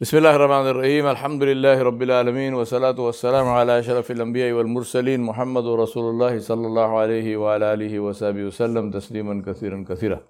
بسم 0.00 0.16
الله 0.16 0.36
الرحمن 0.36 0.66
الرحيم 0.72 1.04
الحمد 1.06 1.42
لله 1.50 1.82
رب 1.82 2.02
العالمين 2.02 2.52
والصلاة 2.54 2.98
والسلام 3.06 3.46
على 3.48 3.78
أشرف 3.78 4.10
الأنبياء 4.10 4.52
والمرسلين 4.52 5.20
محمد 5.20 5.66
رسول 5.66 6.10
الله 6.12 6.38
صلى 6.38 6.66
الله 6.66 6.98
عليه 7.02 7.36
وعلى 7.36 7.64
آله 7.74 8.00
وصحبه 8.00 8.44
وسلم 8.44 8.90
تسليما 8.90 9.34
كثيرا 9.46 9.84
كثيرا 9.88 10.20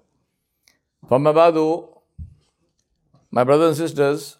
فما 1.09 1.31
بعد 1.31 1.57
my 3.29 3.43
brothers 3.43 3.67
and 3.67 3.89
sisters 3.89 4.37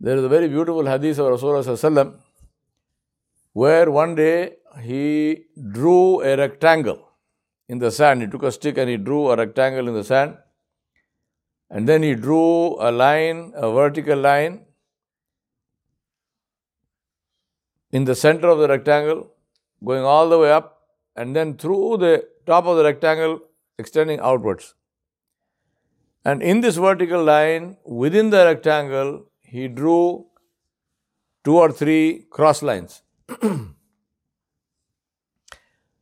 there 0.00 0.16
is 0.16 0.24
a 0.24 0.28
very 0.28 0.48
beautiful 0.48 0.84
hadith 0.84 1.20
of 1.20 1.26
Rasulullah 1.26 2.18
where 3.52 3.88
one 3.88 4.16
day 4.16 4.56
he 4.82 5.44
drew 5.70 6.20
a 6.22 6.36
rectangle 6.36 6.98
in 7.68 7.78
the 7.78 7.92
sand. 7.92 8.22
He 8.22 8.26
took 8.26 8.42
a 8.42 8.50
stick 8.50 8.76
and 8.76 8.90
he 8.90 8.96
drew 8.96 9.30
a 9.30 9.36
rectangle 9.36 9.86
in 9.86 9.94
the 9.94 10.02
sand. 10.02 10.36
And 11.70 11.88
then 11.88 12.02
he 12.02 12.14
drew 12.14 12.80
a 12.80 12.90
line, 12.90 13.52
a 13.54 13.70
vertical 13.72 14.18
line, 14.18 14.60
in 17.90 18.04
the 18.04 18.14
center 18.14 18.48
of 18.48 18.58
the 18.58 18.68
rectangle, 18.68 19.30
going 19.84 20.04
all 20.04 20.28
the 20.28 20.38
way 20.38 20.50
up, 20.52 20.82
and 21.16 21.34
then 21.34 21.56
through 21.56 21.96
the 21.98 22.26
top 22.46 22.66
of 22.66 22.76
the 22.76 22.84
rectangle, 22.84 23.40
extending 23.78 24.20
outwards. 24.20 24.74
And 26.24 26.42
in 26.42 26.60
this 26.60 26.76
vertical 26.76 27.22
line, 27.22 27.76
within 27.84 28.30
the 28.30 28.44
rectangle, 28.44 29.26
he 29.42 29.68
drew 29.68 30.26
two 31.44 31.56
or 31.56 31.70
three 31.70 32.26
cross 32.30 32.62
lines. 32.62 33.02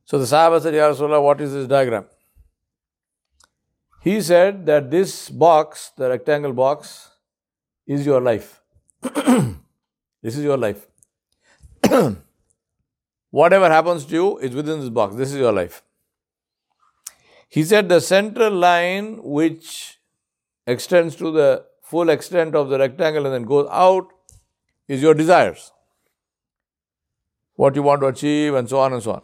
so 0.04 0.18
the 0.18 0.24
Sahaba 0.24 0.62
said, 0.62 0.74
Ya 0.74 0.88
Rasulullah, 0.90 1.22
what 1.22 1.40
is 1.40 1.52
this 1.52 1.66
diagram? 1.66 2.06
He 4.04 4.20
said 4.20 4.66
that 4.66 4.90
this 4.90 5.30
box, 5.30 5.92
the 5.96 6.10
rectangle 6.10 6.52
box, 6.52 7.08
is 7.86 8.04
your 8.04 8.20
life. 8.20 8.60
this 9.00 10.36
is 10.36 10.44
your 10.44 10.58
life. 10.58 10.86
Whatever 13.30 13.70
happens 13.70 14.04
to 14.04 14.12
you 14.12 14.38
is 14.38 14.54
within 14.54 14.80
this 14.80 14.90
box. 14.90 15.16
This 15.16 15.32
is 15.32 15.38
your 15.38 15.52
life. 15.52 15.82
He 17.48 17.64
said 17.64 17.88
the 17.88 18.00
central 18.00 18.52
line, 18.52 19.22
which 19.22 19.98
extends 20.66 21.16
to 21.16 21.30
the 21.30 21.64
full 21.80 22.10
extent 22.10 22.54
of 22.54 22.68
the 22.68 22.78
rectangle 22.78 23.24
and 23.24 23.34
then 23.34 23.44
goes 23.44 23.66
out, 23.70 24.08
is 24.86 25.00
your 25.00 25.14
desires. 25.14 25.72
What 27.54 27.74
you 27.74 27.82
want 27.82 28.02
to 28.02 28.08
achieve, 28.08 28.52
and 28.52 28.68
so 28.68 28.80
on 28.80 28.92
and 28.92 29.02
so 29.02 29.12
on. 29.12 29.22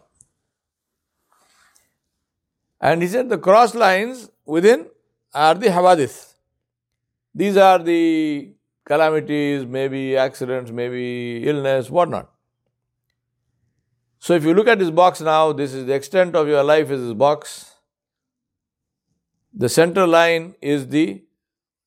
And 2.81 3.03
he 3.03 3.09
said 3.09 3.28
the 3.28 3.39
cross 3.39 3.75
lines 3.75 4.31
within 4.47 4.86
are 5.34 5.55
the 5.55 5.67
hawadith. 5.67 6.34
These 7.34 7.56
are 7.56 7.78
the 7.78 8.55
calamities, 8.84 9.67
maybe 9.67 10.17
accidents, 10.17 10.70
maybe 10.70 11.47
illness, 11.47 11.91
whatnot. 11.91 12.31
So 14.19 14.34
if 14.34 14.45
you 14.45 14.55
look 14.55 14.69
at 14.69 14.78
this 14.78 14.91
box 14.91 15.20
now, 15.20 15.53
this 15.53 15.72
is 15.72 15.87
the 15.87 15.95
extent 15.95 16.34
of 16.34 16.48
your 16.48 16.62
life 16.62 16.91
is 16.91 17.00
this 17.00 17.14
box. 17.14 17.75
The 19.55 19.69
center 19.69 20.06
line 20.06 20.55
is 20.61 20.89
the 20.89 21.22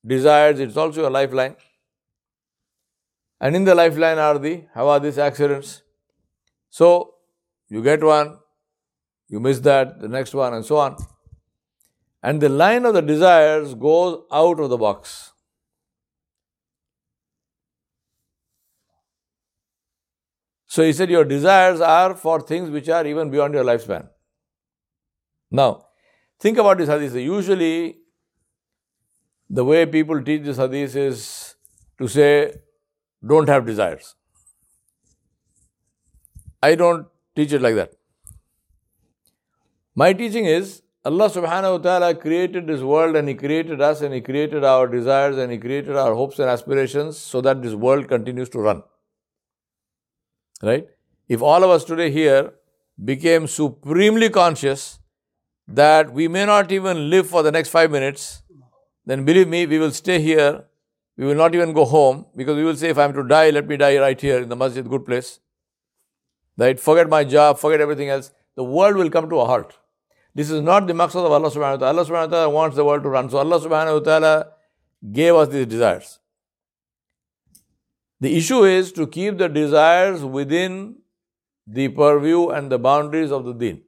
desires, 0.06 0.60
it's 0.60 0.76
also 0.76 1.08
a 1.08 1.10
lifeline. 1.10 1.56
And 3.40 3.56
in 3.56 3.64
the 3.64 3.74
lifeline 3.74 4.18
are 4.18 4.38
the 4.38 4.64
hawadith 4.74 5.18
accidents. 5.18 5.82
So 6.70 7.14
you 7.68 7.82
get 7.82 8.02
one, 8.02 8.38
you 9.34 9.40
miss 9.40 9.58
that, 9.66 10.00
the 10.00 10.06
next 10.06 10.32
one, 10.32 10.54
and 10.54 10.64
so 10.64 10.76
on. 10.76 10.96
And 12.22 12.40
the 12.40 12.48
line 12.48 12.84
of 12.84 12.94
the 12.94 13.02
desires 13.02 13.74
goes 13.74 14.20
out 14.30 14.60
of 14.60 14.70
the 14.70 14.76
box. 14.76 15.32
So 20.66 20.84
he 20.84 20.92
said, 20.92 21.10
Your 21.10 21.24
desires 21.24 21.80
are 21.80 22.14
for 22.14 22.40
things 22.40 22.70
which 22.70 22.88
are 22.88 23.04
even 23.04 23.32
beyond 23.32 23.54
your 23.54 23.64
lifespan. 23.64 24.08
Now, 25.50 25.86
think 26.38 26.56
about 26.58 26.78
this 26.78 26.88
hadith. 26.88 27.16
Usually, 27.16 27.98
the 29.50 29.64
way 29.64 29.84
people 29.86 30.22
teach 30.22 30.44
this 30.44 30.58
hadith 30.58 30.94
is 30.94 31.56
to 31.98 32.06
say, 32.06 32.54
Don't 33.34 33.48
have 33.48 33.66
desires. 33.66 34.14
I 36.62 36.76
don't 36.76 37.08
teach 37.34 37.52
it 37.52 37.60
like 37.60 37.74
that. 37.74 37.94
My 39.96 40.12
teaching 40.12 40.46
is 40.46 40.82
Allah 41.04 41.28
subhanahu 41.30 41.72
wa 41.72 41.78
ta'ala 41.78 42.14
created 42.14 42.66
this 42.66 42.80
world 42.80 43.14
and 43.14 43.28
He 43.28 43.34
created 43.34 43.80
us 43.80 44.00
and 44.00 44.12
He 44.12 44.20
created 44.20 44.64
our 44.64 44.88
desires 44.88 45.36
and 45.38 45.52
He 45.52 45.58
created 45.58 45.96
our 45.96 46.14
hopes 46.14 46.38
and 46.40 46.50
aspirations 46.50 47.16
so 47.18 47.40
that 47.42 47.62
this 47.62 47.74
world 47.74 48.08
continues 48.08 48.48
to 48.50 48.58
run. 48.58 48.82
Right? 50.62 50.88
If 51.28 51.42
all 51.42 51.62
of 51.62 51.70
us 51.70 51.84
today 51.84 52.10
here 52.10 52.54
became 53.04 53.46
supremely 53.46 54.30
conscious 54.30 54.98
that 55.68 56.12
we 56.12 56.26
may 56.26 56.44
not 56.44 56.72
even 56.72 57.08
live 57.10 57.28
for 57.28 57.42
the 57.42 57.52
next 57.52 57.68
five 57.68 57.90
minutes, 57.90 58.42
then 59.06 59.24
believe 59.24 59.48
me, 59.48 59.66
we 59.66 59.78
will 59.78 59.92
stay 59.92 60.20
here. 60.20 60.64
We 61.16 61.26
will 61.26 61.36
not 61.36 61.54
even 61.54 61.72
go 61.72 61.84
home 61.84 62.26
because 62.34 62.56
we 62.56 62.64
will 62.64 62.74
say, 62.74 62.88
if 62.88 62.98
I 62.98 63.04
am 63.04 63.12
to 63.12 63.22
die, 63.22 63.50
let 63.50 63.68
me 63.68 63.76
die 63.76 63.98
right 63.98 64.20
here 64.20 64.42
in 64.42 64.48
the 64.48 64.56
masjid, 64.56 64.88
good 64.88 65.06
place. 65.06 65.38
Right? 66.56 66.80
Forget 66.80 67.08
my 67.08 67.22
job, 67.22 67.58
forget 67.58 67.80
everything 67.80 68.08
else. 68.08 68.32
The 68.56 68.64
world 68.64 68.96
will 68.96 69.10
come 69.10 69.30
to 69.30 69.40
a 69.40 69.44
halt. 69.44 69.78
This 70.34 70.50
is 70.50 70.60
not 70.60 70.86
the 70.86 70.92
maqsad 70.92 71.24
of 71.24 71.32
Allah 71.32 71.50
subhanahu 71.50 71.58
wa 71.58 71.76
ta'ala. 71.76 71.92
Allah 71.92 72.04
subhanahu 72.04 72.30
wa 72.30 72.36
ta'ala 72.36 72.50
wants 72.50 72.76
the 72.76 72.84
world 72.84 73.02
to 73.04 73.08
run. 73.08 73.30
So 73.30 73.38
Allah 73.38 73.60
subhanahu 73.60 74.00
wa 74.00 74.04
ta'ala 74.04 74.48
gave 75.12 75.34
us 75.34 75.48
these 75.48 75.66
desires. 75.66 76.18
The 78.20 78.36
issue 78.36 78.64
is 78.64 78.90
to 78.92 79.06
keep 79.06 79.38
the 79.38 79.48
desires 79.48 80.24
within 80.24 80.96
the 81.66 81.88
purview 81.88 82.48
and 82.48 82.70
the 82.70 82.78
boundaries 82.78 83.30
of 83.30 83.44
the 83.44 83.52
deen. 83.52 83.82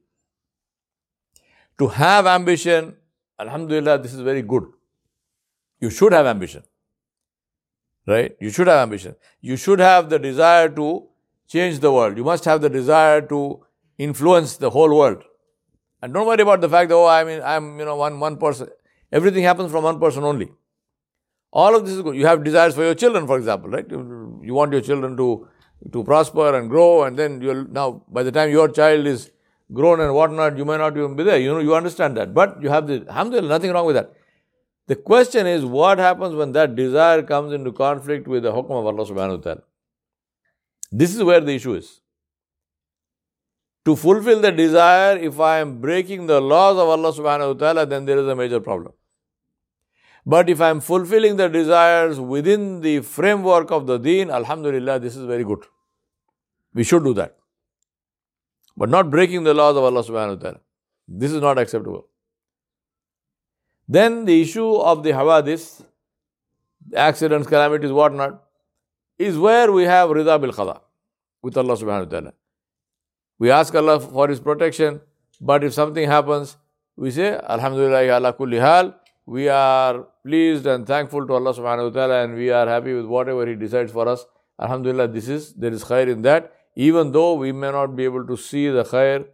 To 1.78 1.88
have 1.88 2.26
ambition, 2.26 2.96
Alhamdulillah, 3.38 3.98
this 3.98 4.14
is 4.14 4.20
very 4.20 4.42
good. 4.42 4.64
You 5.80 5.90
should 5.90 6.12
have 6.12 6.26
ambition. 6.26 6.62
Right? 8.06 8.36
You 8.40 8.50
should 8.50 8.66
have 8.68 8.78
ambition. 8.78 9.16
You 9.40 9.56
should 9.56 9.80
have 9.80 10.10
the 10.10 10.18
desire 10.18 10.68
to 10.70 11.08
change 11.48 11.80
the 11.80 11.92
world. 11.92 12.16
You 12.16 12.24
must 12.24 12.44
have 12.44 12.60
the 12.60 12.70
desire 12.70 13.20
to 13.22 13.64
influence 13.98 14.56
the 14.56 14.70
whole 14.70 14.96
world. 14.96 15.24
And 16.06 16.14
don't 16.14 16.24
worry 16.24 16.40
about 16.40 16.60
the 16.60 16.68
fact 16.68 16.90
that, 16.90 16.94
oh, 16.94 17.08
I 17.08 17.24
mean, 17.24 17.42
I'm, 17.42 17.80
you 17.80 17.84
know, 17.84 17.96
one, 17.96 18.20
one 18.20 18.36
person. 18.36 18.68
Everything 19.10 19.42
happens 19.42 19.72
from 19.72 19.82
one 19.82 19.98
person 19.98 20.22
only. 20.22 20.52
All 21.52 21.74
of 21.74 21.84
this 21.84 21.94
is 21.94 22.02
good. 22.02 22.14
You 22.14 22.26
have 22.26 22.44
desires 22.44 22.76
for 22.76 22.84
your 22.84 22.94
children, 22.94 23.26
for 23.26 23.36
example, 23.36 23.70
right? 23.70 23.84
You 23.90 24.54
want 24.54 24.70
your 24.70 24.82
children 24.82 25.16
to, 25.16 25.48
to 25.92 26.04
prosper 26.04 26.56
and 26.56 26.70
grow, 26.70 27.02
and 27.02 27.18
then 27.18 27.40
you'll, 27.40 27.64
now, 27.64 28.04
by 28.08 28.22
the 28.22 28.30
time 28.30 28.50
your 28.50 28.68
child 28.68 29.04
is 29.04 29.32
grown 29.72 29.98
and 29.98 30.14
whatnot, 30.14 30.56
you 30.56 30.64
may 30.64 30.76
not 30.76 30.96
even 30.96 31.16
be 31.16 31.24
there. 31.24 31.38
You 31.38 31.54
know, 31.54 31.58
you 31.58 31.74
understand 31.74 32.16
that. 32.18 32.32
But 32.32 32.62
you 32.62 32.68
have 32.68 32.86
the, 32.86 33.04
alhamdulillah, 33.08 33.48
nothing 33.48 33.72
wrong 33.72 33.86
with 33.86 33.96
that. 33.96 34.12
The 34.86 34.94
question 34.94 35.48
is, 35.48 35.64
what 35.64 35.98
happens 35.98 36.36
when 36.36 36.52
that 36.52 36.76
desire 36.76 37.20
comes 37.24 37.52
into 37.52 37.72
conflict 37.72 38.28
with 38.28 38.44
the 38.44 38.52
hukm 38.52 38.70
of 38.70 38.86
Allah 38.86 39.04
subhanahu 39.04 39.38
wa 39.38 39.42
ta'ala? 39.42 39.62
This 40.92 41.16
is 41.16 41.24
where 41.24 41.40
the 41.40 41.56
issue 41.56 41.74
is. 41.74 42.00
To 43.86 43.94
fulfill 43.94 44.40
the 44.40 44.50
desire, 44.50 45.16
if 45.16 45.38
I 45.38 45.58
am 45.58 45.80
breaking 45.80 46.26
the 46.26 46.40
laws 46.40 46.76
of 46.76 46.88
Allah 46.88 47.12
subhanahu 47.12 47.54
wa 47.54 47.58
ta'ala, 47.58 47.86
then 47.86 48.04
there 48.04 48.18
is 48.18 48.26
a 48.26 48.34
major 48.34 48.58
problem. 48.58 48.92
But 50.24 50.50
if 50.50 50.60
I 50.60 50.70
am 50.70 50.80
fulfilling 50.80 51.36
the 51.36 51.48
desires 51.48 52.18
within 52.18 52.80
the 52.80 52.98
framework 53.00 53.70
of 53.70 53.86
the 53.86 53.96
deen, 53.96 54.28
Alhamdulillah, 54.28 54.98
this 54.98 55.14
is 55.14 55.24
very 55.24 55.44
good. 55.44 55.60
We 56.74 56.82
should 56.82 57.04
do 57.04 57.14
that. 57.14 57.36
But 58.76 58.88
not 58.88 59.08
breaking 59.08 59.44
the 59.44 59.54
laws 59.54 59.76
of 59.76 59.84
Allah 59.84 60.02
subhanahu 60.02 60.36
wa 60.36 60.42
ta'ala. 60.42 60.60
This 61.06 61.30
is 61.30 61.40
not 61.40 61.56
acceptable. 61.56 62.08
Then 63.86 64.24
the 64.24 64.42
issue 64.42 64.74
of 64.74 65.04
the 65.04 65.10
hawadis, 65.10 65.84
accidents, 66.92 67.46
calamities, 67.46 67.92
whatnot, 67.92 68.42
is 69.16 69.38
where 69.38 69.70
we 69.70 69.84
have 69.84 70.10
rida 70.10 70.40
bil 70.40 70.52
khada 70.52 70.80
with 71.40 71.56
Allah 71.56 71.76
subhanahu 71.76 72.06
wa 72.06 72.10
ta'ala. 72.10 72.32
We 73.38 73.50
ask 73.50 73.74
Allah 73.74 74.00
for 74.00 74.28
His 74.28 74.40
protection, 74.40 75.00
but 75.40 75.64
if 75.64 75.74
something 75.74 76.08
happens, 76.08 76.56
we 76.96 77.10
say, 77.10 77.38
Alhamdulillah, 77.48 78.02
ala 78.02 78.32
kulli 78.32 78.60
hal. 78.60 78.94
We 79.26 79.48
are 79.48 80.06
pleased 80.24 80.66
and 80.66 80.86
thankful 80.86 81.26
to 81.26 81.34
Allah 81.34 81.52
subhanahu 81.52 81.92
wa 81.92 82.00
ta'ala 82.00 82.24
and 82.24 82.34
we 82.36 82.50
are 82.50 82.66
happy 82.66 82.94
with 82.94 83.06
whatever 83.06 83.46
He 83.46 83.56
decides 83.56 83.92
for 83.92 84.08
us. 84.08 84.24
Alhamdulillah, 84.60 85.08
this 85.08 85.28
is, 85.28 85.52
there 85.54 85.72
is 85.72 85.84
khair 85.84 86.08
in 86.08 86.22
that, 86.22 86.52
even 86.76 87.12
though 87.12 87.34
we 87.34 87.52
may 87.52 87.70
not 87.72 87.96
be 87.96 88.04
able 88.04 88.26
to 88.26 88.36
see 88.36 88.68
the 88.68 88.84
khair 88.84 89.26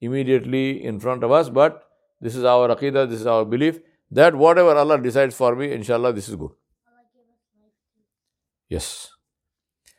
immediately 0.00 0.84
in 0.84 0.98
front 0.98 1.22
of 1.22 1.30
us, 1.30 1.48
but 1.48 1.82
this 2.20 2.34
is 2.34 2.44
our 2.44 2.74
aqidah, 2.74 3.08
this 3.08 3.20
is 3.20 3.26
our 3.26 3.44
belief 3.44 3.78
that 4.10 4.34
whatever 4.34 4.74
Allah 4.74 5.00
decides 5.00 5.36
for 5.36 5.54
me, 5.54 5.72
inshallah, 5.72 6.12
this 6.12 6.28
is 6.28 6.36
good. 6.36 6.50
Yes. 8.68 9.10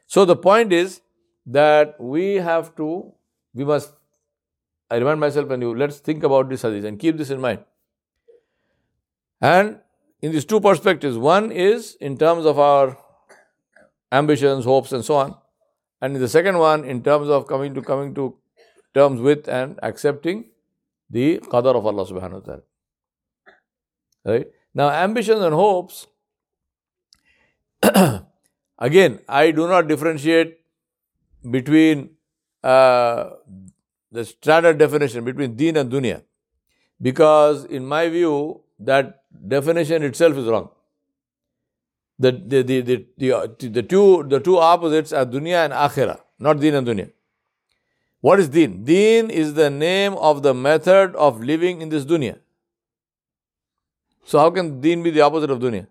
So 0.07 0.25
the 0.25 0.35
point 0.35 0.73
is 0.73 1.01
that 1.45 1.95
we 1.99 2.35
have 2.35 2.75
to 2.77 3.13
we 3.57 3.65
must, 3.65 3.91
I 4.91 4.97
remind 4.97 5.19
myself 5.19 5.49
and 5.49 5.63
you, 5.63 5.75
let's 5.75 5.97
think 5.97 6.23
about 6.23 6.47
this 6.49 6.61
hadith 6.61 6.85
and 6.85 6.99
keep 6.99 7.17
this 7.17 7.31
in 7.31 7.41
mind. 7.41 7.63
And 9.41 9.79
in 10.21 10.31
these 10.31 10.45
two 10.45 10.59
perspectives, 10.61 11.17
one 11.17 11.51
is 11.51 11.95
in 11.99 12.17
terms 12.17 12.45
of 12.45 12.59
our 12.59 12.97
ambitions, 14.11 14.65
hopes, 14.65 14.91
and 14.91 15.03
so 15.03 15.15
on. 15.15 15.35
And 16.01 16.15
in 16.15 16.21
the 16.21 16.27
second 16.27 16.59
one, 16.59 16.85
in 16.85 17.01
terms 17.03 17.29
of 17.29 17.47
coming 17.47 17.73
to 17.73 17.81
coming 17.81 18.13
to 18.15 18.35
terms 18.93 19.21
with 19.21 19.47
and 19.47 19.79
accepting 19.81 20.45
the 21.09 21.39
qadar 21.39 21.75
of 21.75 21.85
Allah 21.85 22.05
subhanahu 22.05 22.39
wa 22.41 22.45
ta'ala. 22.45 22.61
Right? 24.25 24.47
Now, 24.73 24.89
ambitions 24.89 25.41
and 25.41 25.55
hopes, 25.55 26.05
again, 28.77 29.19
I 29.27 29.49
do 29.51 29.67
not 29.67 29.87
differentiate 29.87 30.59
between 31.57 32.16
uh, 32.63 33.29
the 34.11 34.25
standard 34.25 34.77
definition 34.77 35.23
between 35.23 35.55
deen 35.55 35.77
and 35.77 35.91
dunya 35.91 36.23
because, 37.01 37.65
in 37.65 37.85
my 37.85 38.09
view, 38.09 38.61
that 38.79 39.23
definition 39.47 40.03
itself 40.03 40.35
is 40.37 40.45
wrong. 40.45 40.69
The, 42.19 42.31
the, 42.31 42.61
the, 42.63 42.81
the, 42.81 43.05
the, 43.17 43.69
the, 43.69 43.83
two, 43.83 44.23
the 44.27 44.39
two 44.39 44.57
opposites 44.57 45.13
are 45.13 45.25
dunya 45.25 45.65
and 45.65 45.73
akhirah, 45.73 46.19
not 46.39 46.59
deen 46.59 46.73
and 46.73 46.87
dunya. 46.87 47.11
What 48.21 48.39
is 48.39 48.49
deen? 48.49 48.83
Deen 48.83 49.29
is 49.29 49.53
the 49.53 49.69
name 49.69 50.13
of 50.15 50.41
the 50.41 50.53
method 50.53 51.15
of 51.15 51.43
living 51.43 51.81
in 51.81 51.89
this 51.89 52.05
dunya. 52.05 52.39
So 54.25 54.39
how 54.39 54.49
can 54.49 54.81
deen 54.81 55.03
be 55.03 55.11
the 55.11 55.21
opposite 55.21 55.51
of 55.51 55.59
dunya? 55.59 55.87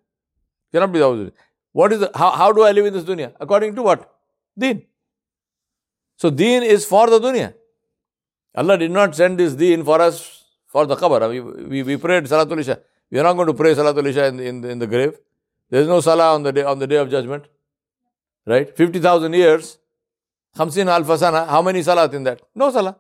Cannot 0.72 0.92
be 0.92 0.98
the 0.98 1.04
opposite. 1.06 1.34
What 1.72 1.92
is 1.92 2.00
the, 2.00 2.10
how, 2.14 2.30
how 2.30 2.52
do 2.52 2.62
I 2.62 2.72
live 2.72 2.86
in 2.86 2.92
this 2.92 3.04
dunya? 3.04 3.32
According 3.38 3.76
to 3.76 3.82
what? 3.82 4.12
Deen. 4.58 4.84
So 6.16 6.30
deen 6.30 6.62
is 6.62 6.84
for 6.84 7.08
the 7.08 7.20
dunya. 7.20 7.54
Allah 8.54 8.78
did 8.78 8.90
not 8.90 9.14
send 9.14 9.38
this 9.38 9.54
deen 9.54 9.84
for 9.84 10.00
us 10.00 10.44
for 10.66 10.86
the 10.86 10.96
qabr. 10.96 11.28
We, 11.30 11.40
we, 11.40 11.82
we 11.82 11.96
prayed 11.96 12.24
Salatul 12.24 12.60
Isha. 12.60 12.80
We 13.10 13.18
are 13.18 13.22
not 13.22 13.34
going 13.34 13.46
to 13.48 13.54
pray 13.54 13.74
Salatul 13.74 14.06
Isha 14.06 14.26
in, 14.26 14.40
in, 14.40 14.64
in 14.64 14.78
the 14.78 14.86
grave. 14.86 15.18
There 15.70 15.82
is 15.82 15.88
no 15.88 16.00
Salah 16.00 16.34
on 16.34 16.42
the 16.42 16.52
day, 16.52 16.62
on 16.62 16.78
the 16.78 16.86
day 16.86 16.96
of 16.96 17.10
judgment. 17.10 17.44
Right? 18.46 18.74
50,000 18.74 19.32
years. 19.32 19.78
Khamsin 20.56 20.86
al 20.86 21.02
fasana. 21.04 21.46
How 21.46 21.60
many 21.60 21.82
Salat 21.82 22.14
in 22.14 22.24
that? 22.24 22.40
No 22.54 22.70
Salah. 22.70 22.96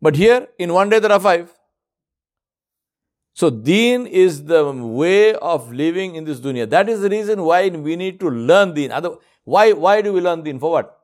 But 0.00 0.16
here, 0.16 0.48
in 0.58 0.72
one 0.72 0.90
day, 0.90 0.98
there 0.98 1.12
are 1.12 1.20
five. 1.20 1.50
So, 3.34 3.48
deen 3.48 4.06
is 4.06 4.44
the 4.44 4.70
way 4.72 5.34
of 5.34 5.72
living 5.72 6.16
in 6.16 6.24
this 6.24 6.40
dunya. 6.40 6.68
That 6.68 6.88
is 6.88 7.00
the 7.00 7.08
reason 7.08 7.42
why 7.42 7.68
we 7.68 7.96
need 7.96 8.20
to 8.20 8.28
learn 8.28 8.74
deen. 8.74 8.90
Why, 9.44 9.72
why 9.72 10.02
do 10.02 10.12
we 10.12 10.20
learn 10.20 10.42
deen? 10.42 10.58
For 10.58 10.70
what? 10.70 10.98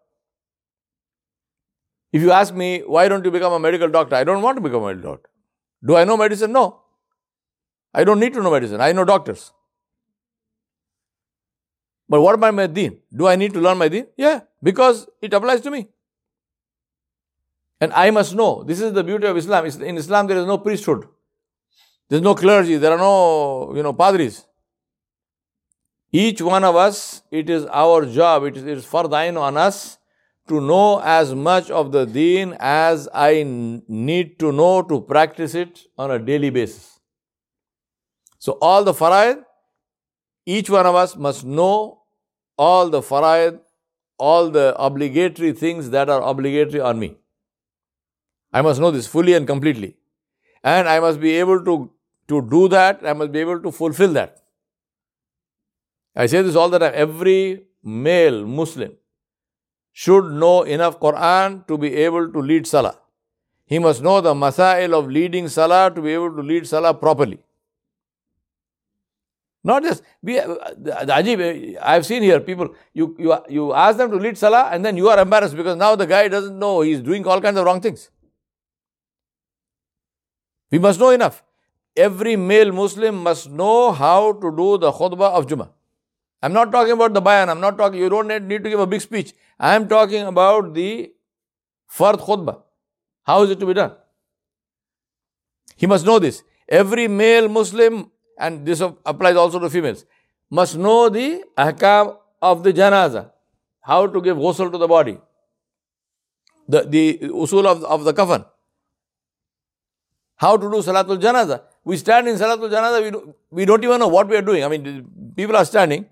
If 2.13 2.23
you 2.23 2.33
ask 2.33 2.55
me, 2.55 2.83
why 2.87 3.09
don't 3.09 3.25
you 3.25 3.31
become 3.31 3.53
a 3.53 3.59
medical 3.59 3.89
doctor? 3.89 4.17
I 4.17 4.25
don't 4.25 4.43
want 4.43 4.57
to 4.57 4.63
become 4.63 4.83
a 4.83 4.87
medical 4.87 5.13
doctor. 5.13 5.31
Do 5.85 5.97
I 5.97 6.05
know 6.05 6.17
medicine? 6.17 6.53
No. 6.53 6.81
I 7.93 8.05
don't 8.05 8.21
need 8.21 8.33
to 8.35 8.43
know 8.43 8.51
medicine. 8.51 8.81
I 8.81 8.93
know 8.93 9.05
doctors. 9.05 9.53
But 12.09 12.23
what 12.23 12.35
about 12.35 12.55
my 12.55 12.67
deen? 12.67 13.01
Do 13.15 13.27
I 13.27 13.37
need 13.37 13.53
to 13.53 13.61
learn 13.61 13.77
my 13.77 13.89
deen? 13.89 14.07
Yeah, 14.17 14.41
because 14.63 15.07
it 15.21 15.35
applies 15.35 15.61
to 15.63 15.71
me. 15.71 15.89
And 17.81 17.93
I 17.93 18.11
must 18.11 18.35
know. 18.35 18.65
This 18.65 18.81
is 18.81 18.93
the 18.93 19.05
beauty 19.05 19.27
of 19.27 19.37
Islam. 19.37 19.67
In 19.67 19.99
Islam, 19.99 20.27
there 20.27 20.39
is 20.39 20.47
no 20.47 20.59
priesthood. 20.59 21.07
There 22.09 22.17
is 22.17 22.23
no 22.23 22.35
clergy. 22.35 22.77
There 22.77 22.93
are 22.93 22.99
no, 22.99 23.75
you 23.77 23.83
know, 23.83 23.93
padris. 23.93 24.45
Each 26.11 26.41
one 26.41 26.65
of 26.65 26.75
us, 26.75 27.23
it 27.31 27.51
is 27.51 27.67
our 27.67 28.07
job. 28.07 28.45
It 28.45 28.57
is, 28.57 28.65
it 28.65 28.79
is 28.79 29.11
thine 29.11 29.37
on 29.37 29.57
us 29.57 29.99
to 30.49 30.61
know 30.61 31.01
as 31.05 31.35
much 31.35 31.71
of 31.71 31.93
the 31.93 32.07
deen 32.07 32.57
as 32.59 33.09
I 33.13 33.45
need 33.47 34.39
to 34.39 34.51
know 34.51 34.83
to 34.83 35.03
practice 35.03 35.55
it 35.55 35.81
on 35.99 36.11
a 36.11 36.19
daily 36.19 36.51
basis. 36.51 37.01
So 38.39 38.53
all 38.63 38.85
the 38.85 38.95
faraid, 38.95 39.39
each 40.47 40.71
one 40.71 40.87
of 40.87 40.95
us 40.95 41.17
must 41.17 41.45
know 41.45 42.03
all 42.57 42.89
the 42.89 43.03
faraid, 43.03 43.61
all 44.19 44.49
the 44.51 44.75
obligatory 44.79 45.53
things 45.53 45.91
that 45.91 46.09
are 46.09 46.23
obligatory 46.23 46.81
on 46.81 46.99
me. 46.99 47.17
I 48.53 48.63
must 48.63 48.81
know 48.81 48.91
this 48.91 49.07
fully 49.07 49.35
and 49.35 49.47
completely. 49.47 49.97
And 50.65 50.89
I 50.89 51.01
must 51.01 51.21
be 51.21 51.33
able 51.33 51.63
to, 51.65 51.91
to 52.29 52.49
do 52.49 52.69
that, 52.69 53.01
I 53.05 53.13
must 53.13 53.33
be 53.33 53.41
able 53.41 53.61
to 53.61 53.71
fulfill 53.71 54.15
that. 54.15 54.39
I 56.15 56.27
say 56.27 56.43
this 56.43 56.57
all 56.57 56.69
the 56.69 56.79
time. 56.79 56.93
Every 56.95 57.65
male 57.83 58.47
Muslim 58.47 58.93
should 59.93 60.31
know 60.31 60.63
enough 60.63 60.99
Quran 61.01 61.67
to 61.67 61.79
be 61.79 61.95
able 61.97 62.33
to 62.33 62.39
lead 62.41 62.67
Salah. 62.67 62.99
He 63.67 63.79
must 63.79 64.03
know 64.03 64.21
the 64.21 64.35
masail 64.35 64.99
of 64.99 65.09
leading 65.09 65.49
Salah 65.49 65.93
to 65.95 66.01
be 66.01 66.13
able 66.13 66.35
to 66.35 66.43
lead 66.43 66.67
Salah 66.67 66.95
properly. 66.95 67.39
Not 69.65 69.83
just 69.83 70.03
we 70.23 70.39
uh, 70.39 70.47
the 70.77 70.93
Ajib, 70.93 71.77
uh, 71.77 71.81
I've 71.83 72.07
seen 72.07 72.23
here 72.23 72.41
people 72.41 72.75
you, 72.95 73.15
you 73.19 73.37
you 73.49 73.75
ask 73.75 73.99
them 73.99 74.11
to 74.11 74.17
lead 74.17 74.39
Salah 74.39 74.71
and 74.73 74.85
then 74.85 74.97
you 74.97 75.09
are 75.09 75.19
embarrassed 75.19 75.57
because 75.57 75.77
now 75.77 75.95
the 75.97 76.07
guy 76.07 76.29
doesn't 76.29 76.59
know 76.59 76.81
he's 76.81 77.01
doing 77.01 77.27
all 77.27 77.41
kinds 77.41 77.59
of 77.59 77.67
wrong 77.67 77.81
things. 77.81 78.11
We 80.71 80.79
must 80.79 81.01
know 81.01 81.11
enough. 81.11 81.43
Every 81.97 82.37
male 82.37 82.73
Muslim 82.73 83.23
must 83.23 83.51
know 83.51 83.91
how 83.93 84.33
to 84.33 84.57
do 84.57 84.79
the 84.79 84.93
khutbah 84.93 85.33
of 85.33 85.47
Jummah. 85.47 85.71
I'm 86.43 86.53
not 86.53 86.71
talking 86.71 86.93
about 86.93 87.15
the 87.15 87.21
bayan, 87.21 87.49
I'm 87.49 87.61
not 87.61 87.77
talking, 87.77 87.99
you 87.99 88.09
don't 88.09 88.29
need 88.29 88.63
to 88.63 88.71
give 88.71 88.79
a 88.79 88.87
big 88.87 89.01
speech. 89.01 89.35
I 89.59 89.75
am 89.75 89.89
talking 89.89 90.25
about 90.25 90.75
the 90.75 91.13
fard 91.93 92.21
khutbah. 92.21 92.63
How 93.25 93.43
is 93.43 93.51
it 93.51 93.61
to 93.61 93.67
be 93.67 93.75
done? 93.75 93.93
He 95.77 95.87
must 95.87 96.07
know 96.07 96.19
this. 96.19 96.43
Every 96.69 97.09
male 97.09 97.49
Muslim, 97.49 98.11
and 98.39 98.65
this 98.65 98.81
applies 98.81 99.37
also 99.37 99.59
to 99.59 99.71
females, 99.71 100.05
must 100.51 100.77
know 100.77 101.09
the 101.09 101.43
ahkam 101.57 102.17
of 102.41 102.63
the 102.63 102.73
janaza. 102.73 103.31
How 103.81 104.07
to 104.07 104.21
give 104.21 104.37
ghusl 104.37 104.71
to 104.71 104.79
the 104.79 104.87
body. 104.87 105.19
The, 106.69 106.83
the 106.83 107.19
usul 107.23 107.67
of, 107.67 107.83
of 107.85 108.05
the 108.05 108.13
kafan. 108.13 108.45
How 110.37 110.57
to 110.57 110.71
do 110.71 110.77
salatul 110.77 111.21
janaza. 111.21 111.63
We 111.85 111.97
stand 111.97 112.29
in 112.29 112.37
salatul 112.37 112.71
janaza, 112.71 113.03
we, 113.03 113.11
do, 113.11 113.35
we 113.51 113.65
don't 113.65 113.83
even 113.83 113.99
know 113.99 114.09
what 114.09 114.29
we 114.29 114.37
are 114.37 114.43
doing. 114.43 114.63
I 114.65 114.69
mean, 114.69 115.33
people 115.35 115.57
are 115.57 115.65
standing, 115.65 116.07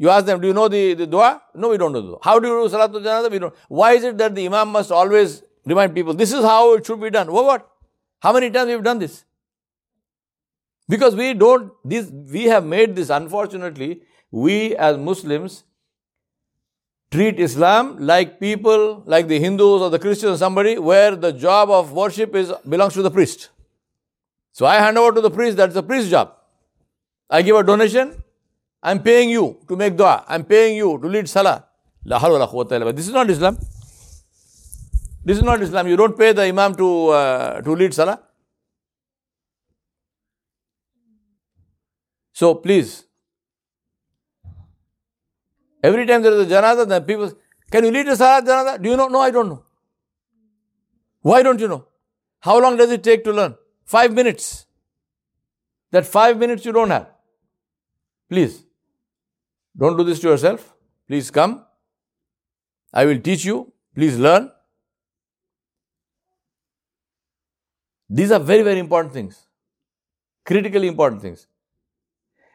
you 0.00 0.08
ask 0.08 0.24
them, 0.24 0.40
do 0.40 0.48
you 0.48 0.54
know 0.54 0.66
the, 0.66 0.94
the 0.94 1.06
dua? 1.06 1.42
No, 1.54 1.68
we 1.68 1.76
don't 1.76 1.92
know 1.92 2.00
the 2.00 2.08
dua. 2.08 2.18
How 2.22 2.38
do 2.38 2.48
you 2.48 2.54
do 2.66 2.74
Salatul 2.74 3.02
Janazah? 3.04 3.30
We 3.30 3.38
don't. 3.38 3.54
Why 3.68 3.92
is 3.92 4.02
it 4.02 4.16
that 4.16 4.34
the 4.34 4.46
Imam 4.46 4.68
must 4.68 4.90
always 4.90 5.42
remind 5.66 5.94
people, 5.94 6.14
this 6.14 6.32
is 6.32 6.42
how 6.42 6.72
it 6.72 6.86
should 6.86 7.02
be 7.02 7.10
done? 7.10 7.30
What? 7.30 7.44
what? 7.44 7.70
How 8.20 8.32
many 8.32 8.50
times 8.50 8.68
we've 8.68 8.82
done 8.82 8.98
this? 8.98 9.24
Because 10.88 11.14
we 11.14 11.34
don't, 11.34 11.74
this, 11.84 12.10
we 12.10 12.44
have 12.44 12.64
made 12.64 12.96
this, 12.96 13.10
unfortunately, 13.10 14.00
we 14.30 14.74
as 14.76 14.96
Muslims 14.96 15.64
treat 17.10 17.38
Islam 17.38 17.98
like 17.98 18.40
people, 18.40 19.02
like 19.04 19.28
the 19.28 19.38
Hindus 19.38 19.82
or 19.82 19.90
the 19.90 19.98
Christians 19.98 20.36
or 20.36 20.38
somebody, 20.38 20.78
where 20.78 21.14
the 21.14 21.30
job 21.30 21.68
of 21.68 21.92
worship 21.92 22.34
is 22.34 22.50
belongs 22.66 22.94
to 22.94 23.02
the 23.02 23.10
priest. 23.10 23.50
So 24.52 24.64
I 24.64 24.76
hand 24.76 24.96
over 24.96 25.12
to 25.12 25.20
the 25.20 25.30
priest, 25.30 25.58
that's 25.58 25.74
the 25.74 25.82
priest's 25.82 26.10
job. 26.10 26.32
I 27.28 27.42
give 27.42 27.54
a 27.54 27.62
donation, 27.62 28.24
I'm 28.82 29.02
paying 29.02 29.30
you 29.30 29.58
to 29.68 29.76
make 29.76 29.96
dua. 29.96 30.24
I'm 30.26 30.44
paying 30.44 30.76
you 30.76 30.98
to 30.98 31.06
lead 31.06 31.28
salah. 31.28 31.64
La 32.04 32.18
This 32.92 33.08
is 33.08 33.12
not 33.12 33.28
Islam. 33.28 33.58
This 35.22 35.36
is 35.36 35.42
not 35.42 35.60
Islam. 35.60 35.86
You 35.86 35.96
don't 35.96 36.16
pay 36.16 36.32
the 36.32 36.42
imam 36.42 36.74
to, 36.76 37.08
uh, 37.08 37.60
to 37.60 37.72
lead 37.72 37.92
salah. 37.92 38.20
So 42.32 42.54
please, 42.54 43.04
every 45.82 46.06
time 46.06 46.22
there 46.22 46.32
is 46.32 46.46
a 46.46 46.50
janazah, 46.50 46.88
then 46.88 47.04
people, 47.04 47.30
can 47.70 47.84
you 47.84 47.90
lead 47.90 48.08
a 48.08 48.16
salah 48.16 48.42
janazah? 48.42 48.82
Do 48.82 48.88
you 48.88 48.96
know? 48.96 49.08
No, 49.08 49.20
I 49.20 49.30
don't 49.30 49.50
know. 49.50 49.62
Why 51.20 51.42
don't 51.42 51.60
you 51.60 51.68
know? 51.68 51.86
How 52.40 52.58
long 52.58 52.78
does 52.78 52.90
it 52.90 53.04
take 53.04 53.24
to 53.24 53.32
learn? 53.32 53.56
Five 53.84 54.14
minutes. 54.14 54.64
That 55.90 56.06
five 56.06 56.38
minutes 56.38 56.64
you 56.64 56.72
don't 56.72 56.88
have. 56.88 57.08
Please. 58.30 58.64
Don't 59.76 59.96
do 59.96 60.04
this 60.04 60.20
to 60.20 60.28
yourself. 60.28 60.74
Please 61.06 61.30
come. 61.30 61.64
I 62.92 63.04
will 63.04 63.18
teach 63.18 63.44
you. 63.44 63.72
Please 63.94 64.18
learn. 64.18 64.50
These 68.08 68.32
are 68.32 68.40
very, 68.40 68.62
very 68.62 68.80
important 68.80 69.14
things. 69.14 69.46
Critically 70.44 70.88
important 70.88 71.22
things. 71.22 71.46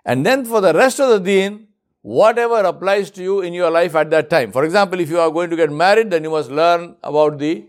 And 0.03 0.25
then 0.25 0.45
for 0.45 0.61
the 0.61 0.73
rest 0.73 0.99
of 0.99 1.09
the 1.09 1.19
deen, 1.19 1.67
whatever 2.01 2.59
applies 2.59 3.09
to 3.11 3.23
you 3.23 3.41
in 3.41 3.53
your 3.53 3.71
life 3.71 3.95
at 3.95 4.09
that 4.11 4.29
time. 4.29 4.51
For 4.51 4.63
example, 4.63 4.99
if 4.99 5.09
you 5.09 5.19
are 5.19 5.31
going 5.31 5.49
to 5.49 5.55
get 5.55 5.71
married, 5.71 6.11
then 6.11 6.23
you 6.23 6.29
must 6.29 6.51
learn 6.51 6.95
about 7.03 7.39
the 7.39 7.65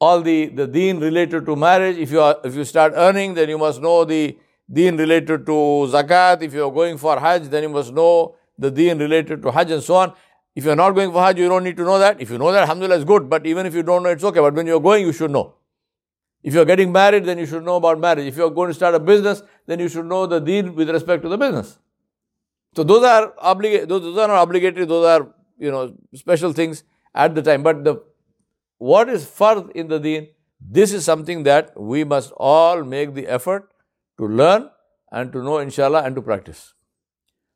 all 0.00 0.20
the, 0.20 0.48
the 0.48 0.66
deen 0.66 0.98
related 0.98 1.46
to 1.46 1.56
marriage. 1.56 1.96
If 1.96 2.10
you 2.10 2.20
are 2.20 2.36
if 2.44 2.54
you 2.54 2.64
start 2.64 2.92
earning, 2.94 3.34
then 3.34 3.48
you 3.48 3.56
must 3.56 3.80
know 3.80 4.04
the 4.04 4.36
deen 4.72 4.96
related 4.96 5.46
to 5.46 5.52
zakat. 5.92 6.42
If 6.42 6.54
you 6.54 6.64
are 6.66 6.72
going 6.72 6.98
for 6.98 7.18
hajj, 7.18 7.48
then 7.48 7.64
you 7.64 7.68
must 7.68 7.92
know 7.92 8.36
the 8.58 8.70
deen 8.70 8.98
related 8.98 9.42
to 9.42 9.50
hajj 9.50 9.70
and 9.72 9.82
so 9.82 9.94
on. 9.96 10.12
If 10.54 10.64
you 10.64 10.70
are 10.70 10.76
not 10.76 10.92
going 10.92 11.12
for 11.12 11.22
hajj, 11.22 11.38
you 11.38 11.48
don't 11.48 11.64
need 11.64 11.76
to 11.76 11.84
know 11.84 11.98
that. 11.98 12.20
If 12.20 12.30
you 12.30 12.38
know 12.38 12.52
that, 12.52 12.62
alhamdulillah, 12.62 12.96
is 12.96 13.04
good. 13.04 13.28
But 13.28 13.46
even 13.46 13.66
if 13.66 13.74
you 13.74 13.82
don't 13.82 14.02
know, 14.02 14.10
it's 14.10 14.24
okay. 14.24 14.40
But 14.40 14.54
when 14.54 14.66
you 14.66 14.76
are 14.76 14.80
going, 14.80 15.04
you 15.04 15.12
should 15.12 15.30
know. 15.30 15.54
If 16.42 16.54
you 16.54 16.60
are 16.60 16.64
getting 16.66 16.92
married, 16.92 17.24
then 17.24 17.38
you 17.38 17.46
should 17.46 17.64
know 17.64 17.76
about 17.76 17.98
marriage. 17.98 18.26
If 18.26 18.36
you 18.36 18.44
are 18.44 18.50
going 18.50 18.68
to 18.68 18.74
start 18.74 18.94
a 18.94 19.00
business, 19.00 19.42
then 19.66 19.80
you 19.80 19.88
should 19.88 20.04
know 20.04 20.26
the 20.26 20.40
deen 20.40 20.74
with 20.74 20.90
respect 20.90 21.22
to 21.22 21.28
the 21.28 21.38
business. 21.38 21.78
So 22.76 22.84
those 22.84 23.02
are 23.04 23.32
obliga- 23.42 23.88
those, 23.88 24.02
those 24.02 24.18
are 24.18 24.28
not 24.28 24.42
obligatory, 24.42 24.84
those 24.84 25.06
are 25.06 25.34
you 25.58 25.70
know 25.70 25.94
special 26.14 26.52
things 26.52 26.84
at 27.14 27.34
the 27.34 27.42
time. 27.42 27.62
But 27.62 27.84
the 27.84 28.02
what 28.78 29.08
is 29.08 29.24
fard 29.24 29.70
in 29.72 29.88
the 29.88 29.98
deen, 29.98 30.28
this 30.60 30.92
is 30.92 31.04
something 31.04 31.44
that 31.44 31.80
we 31.80 32.04
must 32.04 32.32
all 32.36 32.84
make 32.84 33.14
the 33.14 33.26
effort 33.26 33.72
to 34.17 34.27
learn 34.27 34.69
and 35.11 35.31
to 35.33 35.43
know 35.43 35.57
inshallah 35.57 36.03
and 36.03 36.15
to 36.15 36.21
practice. 36.21 36.73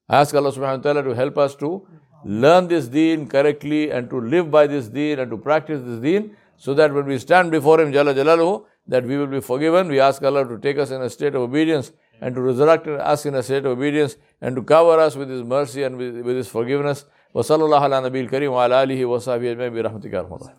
I 0.09 0.21
ask 0.21 0.35
Allah 0.35 0.51
subhanahu 0.51 0.77
wa 0.77 0.83
ta'ala 0.83 1.03
to 1.03 1.15
help 1.15 1.37
us 1.37 1.55
to 1.55 1.87
learn 2.25 2.67
this 2.67 2.87
deen 2.87 3.27
correctly 3.27 3.91
and 3.91 4.09
to 4.09 4.19
live 4.19 4.49
by 4.51 4.67
this 4.67 4.87
deen 4.87 5.19
and 5.19 5.31
to 5.31 5.37
practice 5.37 5.81
this 5.83 5.99
deen 5.99 6.35
so 6.57 6.73
that 6.73 6.93
when 6.93 7.05
we 7.05 7.17
stand 7.19 7.51
before 7.51 7.79
Him 7.79 7.91
Jalla 7.91 8.13
Jalaluhu, 8.13 8.65
that 8.87 9.05
we 9.05 9.17
will 9.17 9.27
be 9.27 9.39
forgiven. 9.39 9.87
We 9.87 9.99
ask 9.99 10.21
Allah 10.23 10.47
to 10.47 10.57
take 10.57 10.77
us 10.77 10.91
in 10.91 11.01
a 11.01 11.09
state 11.09 11.35
of 11.35 11.41
obedience 11.41 11.91
and 12.21 12.35
to 12.35 12.41
resurrect 12.41 12.87
us 12.87 13.25
in 13.25 13.35
a 13.35 13.43
state 13.43 13.65
of 13.65 13.77
obedience 13.77 14.17
and 14.41 14.55
to 14.55 14.63
cover 14.63 14.99
us 14.99 15.15
with 15.15 15.29
His 15.29 15.43
mercy 15.43 15.83
and 15.83 15.97
with, 15.97 16.17
with 16.21 16.35
His 16.35 16.47
forgiveness. 16.47 17.05
وصلى 17.35 17.65
الله 17.65 17.79
على 17.79 18.01
نبي 18.01 18.21
الكريم 18.21 18.51
وعلى 18.51 18.83
آله 18.83 19.05
وصحبه 19.05 19.51
أجمعين 19.51 19.73
برحمتك 19.73 20.13
يا 20.13 20.51